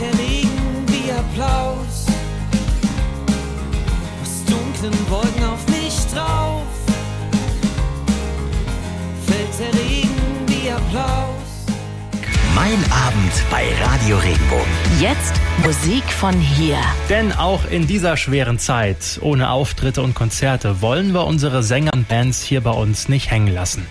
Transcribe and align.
zerlegen 0.00 0.50
wie 0.86 1.12
Applaus. 1.12 2.06
Aus 4.22 4.44
dunklen 4.46 5.10
Wolken 5.10 5.44
auf 5.44 5.66
mich 5.68 5.94
drauf. 6.14 6.62
Fällt 9.26 9.54
zerlegen 9.54 10.10
wie 10.46 10.70
Applaus. 10.70 11.36
Mein 12.54 12.82
Abend 12.90 13.32
bei 13.50 13.66
Radio 13.84 14.16
Regenbogen. 14.16 14.72
Jetzt 15.00 15.34
Musik 15.64 16.04
von 16.04 16.34
hier. 16.34 16.78
Denn 17.10 17.32
auch 17.32 17.66
in 17.70 17.86
dieser 17.86 18.16
schweren 18.16 18.58
Zeit, 18.58 19.18
ohne 19.20 19.50
Auftritte 19.50 20.00
und 20.00 20.14
Konzerte, 20.14 20.80
wollen 20.80 21.12
wir 21.12 21.26
unsere 21.26 21.62
Sänger 21.62 21.92
und 21.92 22.08
Bands 22.08 22.42
hier 22.42 22.62
bei 22.62 22.70
uns 22.70 23.10
nicht 23.10 23.30
hängen 23.30 23.52
lassen. 23.52 23.86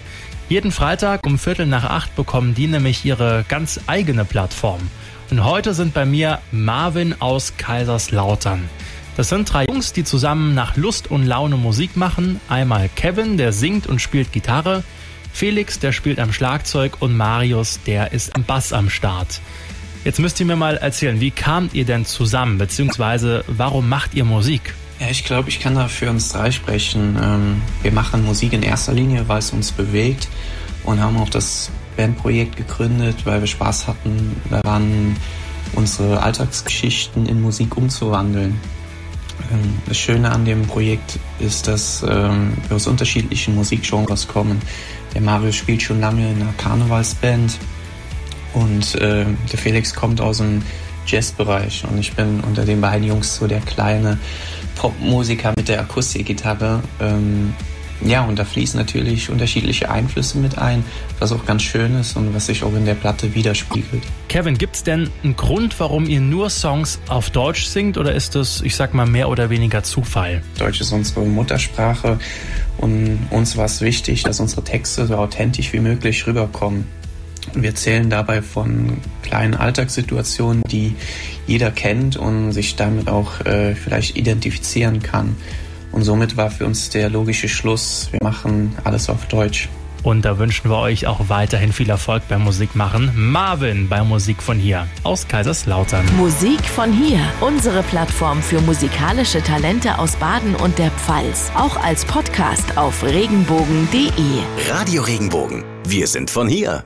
Jeden 0.50 0.72
Freitag 0.72 1.28
um 1.28 1.38
Viertel 1.38 1.68
nach 1.68 1.84
acht 1.84 2.16
bekommen 2.16 2.56
die 2.56 2.66
nämlich 2.66 3.06
ihre 3.06 3.46
ganz 3.48 3.82
eigene 3.86 4.26
Plattform. 4.26 4.80
Und 5.30 5.44
heute 5.44 5.76
sind 5.76 5.94
bei 5.94 6.08
mir 6.08 6.40
Marvin 6.52 7.14
aus 7.22 7.54
Kaiserslautern. 7.58 8.68
Das 9.16 9.30
sind 9.30 9.54
drei 9.54 9.66
Jungs, 9.66 9.94
die 9.94 10.04
zusammen 10.04 10.56
nach 10.56 10.76
Lust 10.76 11.12
und 11.12 11.28
Laune 11.28 11.56
Musik 11.56 11.96
machen. 11.96 12.42
Einmal 12.50 12.90
Kevin, 12.96 13.38
der 13.38 13.54
singt 13.54 13.86
und 13.86 14.02
spielt 14.02 14.32
Gitarre. 14.32 14.84
Felix, 15.32 15.78
der 15.78 15.92
spielt 15.92 16.20
am 16.20 16.34
Schlagzeug 16.34 16.94
und 17.00 17.16
Marius, 17.16 17.80
der 17.86 18.12
ist 18.12 18.36
am 18.36 18.44
Bass 18.44 18.74
am 18.74 18.90
Start. 18.90 19.42
Jetzt 20.04 20.20
müsst 20.20 20.40
ihr 20.40 20.48
mir 20.48 20.56
mal 20.56 20.78
erzählen, 20.78 21.20
wie 21.20 21.30
kamt 21.30 21.76
ihr 21.76 21.86
denn 21.86 22.06
zusammen, 22.06 22.58
beziehungsweise 22.58 23.44
warum 23.46 23.88
macht 23.88 24.16
ihr 24.16 24.26
Musik? 24.26 24.74
Ja, 25.00 25.08
ich 25.10 25.24
glaube, 25.24 25.48
ich 25.48 25.62
kann 25.62 25.76
da 25.76 25.88
für 25.88 26.10
uns 26.10 26.30
drei 26.30 26.52
sprechen. 26.52 27.18
Ähm, 27.22 27.62
wir 27.82 27.94
machen 27.94 28.26
Musik 28.26 28.52
in 28.52 28.64
erster 28.64 28.92
Linie, 28.92 29.30
weil 29.30 29.40
es 29.40 29.52
uns 29.52 29.72
bewegt 29.72 30.28
und 30.84 31.00
haben 31.00 31.16
auch 31.18 31.30
das 31.30 31.72
Bandprojekt 31.96 32.58
gegründet, 32.58 33.26
weil 33.26 33.40
wir 33.40 33.48
Spaß 33.48 33.88
hatten 33.88 34.36
daran, 34.50 35.16
unsere 35.74 36.22
Alltagsgeschichten 36.22 37.28
in 37.28 37.42
Musik 37.42 37.78
umzuwandeln. 37.78 38.60
Ähm, 39.54 39.78
das 39.86 39.98
Schöne 39.98 40.32
an 40.32 40.44
dem 40.44 40.68
Projekt 40.68 41.18
ist, 41.40 41.70
dass 41.70 42.04
ähm, 42.04 42.58
wir 42.68 42.76
aus 42.76 42.88
unterschiedlichen 42.88 43.56
Musikgenres 43.56 44.28
kommen. 44.28 44.62
Der 45.14 45.22
Mario 45.22 45.54
spielt 45.54 45.82
schon 45.82 46.02
lange 46.02 46.30
in 46.30 46.42
einer 46.42 46.54
Karnevalsband 46.58 47.58
und 48.54 48.96
der 49.00 49.28
Felix 49.58 49.94
kommt 49.94 50.20
aus 50.22 50.38
dem 50.38 50.64
Jazzbereich 51.10 51.84
und 51.90 51.98
ich 52.00 52.14
bin 52.14 52.42
unter 52.42 52.66
den 52.66 52.82
beiden 52.82 53.08
Jungs 53.08 53.36
so 53.36 53.48
der 53.48 53.62
kleine 53.62 54.18
Popmusiker 54.76 55.54
mit 55.58 55.68
der 55.68 55.82
Akustikgitarre. 55.82 56.82
Ähm, 57.02 57.54
ja, 58.02 58.24
und 58.24 58.40
da 58.40 58.46
fließen 58.46 58.80
natürlich 58.80 59.30
unterschiedliche 59.30 59.92
Einflüsse 59.92 60.38
mit 60.38 60.58
ein, 60.58 60.86
was 61.20 61.34
auch 61.34 61.46
ganz 61.46 61.64
schön 61.64 62.00
ist 62.00 62.16
und 62.16 62.34
was 62.34 62.46
sich 62.46 62.64
auch 62.64 62.74
in 62.74 62.86
der 62.86 62.94
Platte 62.94 63.36
widerspiegelt. 63.36 64.04
Kevin, 64.30 64.58
gibt's 64.58 64.84
denn 64.84 65.10
einen 65.24 65.36
Grund, 65.36 65.78
warum 65.80 66.06
ihr 66.06 66.22
nur 66.22 66.50
Songs 66.50 67.00
auf 67.10 67.30
Deutsch 67.30 67.66
singt 67.66 67.98
oder 67.98 68.14
ist 68.14 68.36
das, 68.36 68.62
ich 68.62 68.76
sag 68.76 68.94
mal, 68.94 69.06
mehr 69.06 69.28
oder 69.28 69.50
weniger 69.50 69.84
Zufall? 69.84 70.42
Deutsch 70.58 70.80
ist 70.80 70.94
unsere 70.94 71.26
Muttersprache 71.26 72.20
und 72.78 73.28
uns 73.32 73.58
war 73.58 73.66
es 73.66 73.82
wichtig, 73.82 74.24
dass 74.24 74.40
unsere 74.40 74.64
Texte 74.64 75.06
so 75.06 75.16
authentisch 75.18 75.74
wie 75.74 75.80
möglich 75.80 76.26
rüberkommen. 76.26 76.88
Wir 77.56 77.76
zählen 77.76 78.10
dabei 78.10 78.42
von 78.42 78.98
kleinen 79.24 79.56
Alltagssituationen, 79.56 80.64
die 80.64 80.96
jeder 81.48 81.72
kennt 81.72 82.18
und 82.18 82.52
sich 82.52 82.76
damit 82.76 83.08
auch 83.08 83.42
äh, 83.42 83.76
vielleicht 83.76 84.18
identifizieren 84.18 85.02
kann. 85.02 85.36
Und 85.92 86.04
somit 86.04 86.38
war 86.38 86.52
für 86.52 86.66
uns 86.66 86.90
der 86.90 87.10
logische 87.10 87.50
Schluss, 87.50 88.10
wir 88.12 88.20
machen 88.22 88.76
alles 88.84 89.10
auf 89.10 89.26
Deutsch. 89.28 89.70
Und 90.04 90.24
da 90.24 90.38
wünschen 90.38 90.70
wir 90.70 90.78
euch 90.78 91.08
auch 91.08 91.28
weiterhin 91.28 91.74
viel 91.74 91.90
Erfolg 91.90 92.24
beim 92.30 92.44
Musikmachen. 92.44 93.12
Marvin 93.16 93.90
bei 93.90 94.04
Musik 94.04 94.42
von 94.42 94.58
hier 94.58 94.88
aus 95.04 95.28
Kaiserslautern. 95.28 96.06
Musik 96.16 96.62
von 96.62 96.92
hier. 96.92 97.20
Unsere 97.42 97.84
Plattform 97.84 98.42
für 98.42 98.62
musikalische 98.62 99.42
Talente 99.42 99.98
aus 100.00 100.16
Baden 100.16 100.56
und 100.56 100.78
der 100.78 100.92
Pfalz. 100.92 101.52
Auch 101.56 101.76
als 101.84 102.06
Podcast 102.06 102.78
auf 102.78 103.04
regenbogen.de. 103.04 104.12
Radio 104.70 105.04
Regenbogen. 105.04 105.64
Wir 105.86 106.08
sind 106.08 106.30
von 106.30 106.48
hier. 106.48 106.86